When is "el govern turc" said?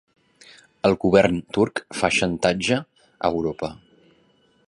0.89-1.83